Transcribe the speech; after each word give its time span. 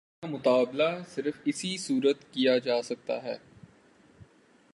پابندی 0.21 0.27
کا 0.27 0.35
مطالبہ 0.37 1.03
صرف 1.15 1.33
اسی 1.45 1.77
صورت 1.77 2.23
میں 2.23 2.33
کیا 2.33 2.57
جا 2.57 2.81
سکتا 2.81 3.23
ہے۔ 3.23 3.37